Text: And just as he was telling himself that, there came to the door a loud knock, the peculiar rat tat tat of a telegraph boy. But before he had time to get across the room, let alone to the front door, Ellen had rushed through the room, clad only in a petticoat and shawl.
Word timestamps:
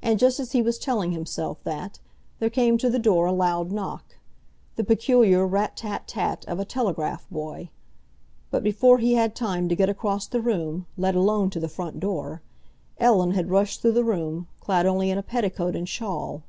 And 0.00 0.18
just 0.18 0.40
as 0.40 0.52
he 0.52 0.62
was 0.62 0.78
telling 0.78 1.12
himself 1.12 1.62
that, 1.64 1.98
there 2.38 2.48
came 2.48 2.78
to 2.78 2.88
the 2.88 2.98
door 2.98 3.26
a 3.26 3.32
loud 3.32 3.70
knock, 3.70 4.16
the 4.76 4.82
peculiar 4.82 5.46
rat 5.46 5.76
tat 5.76 6.08
tat 6.08 6.46
of 6.48 6.58
a 6.58 6.64
telegraph 6.64 7.28
boy. 7.28 7.68
But 8.50 8.62
before 8.62 8.96
he 8.96 9.12
had 9.12 9.36
time 9.36 9.68
to 9.68 9.76
get 9.76 9.90
across 9.90 10.26
the 10.26 10.40
room, 10.40 10.86
let 10.96 11.14
alone 11.14 11.50
to 11.50 11.60
the 11.60 11.68
front 11.68 12.00
door, 12.00 12.40
Ellen 12.96 13.32
had 13.32 13.50
rushed 13.50 13.82
through 13.82 13.92
the 13.92 14.04
room, 14.04 14.46
clad 14.58 14.86
only 14.86 15.10
in 15.10 15.18
a 15.18 15.22
petticoat 15.22 15.76
and 15.76 15.86
shawl. 15.86 16.42